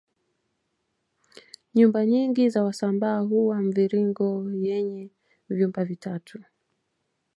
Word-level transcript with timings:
Nyumba 1.75 2.05
nyingi 2.05 2.49
za 2.49 2.63
wasambaa 2.63 3.19
huwa 3.19 3.61
mviringo 3.61 4.51
yenye 4.61 5.11
vyumba 5.49 5.85
vitatu 5.85 6.43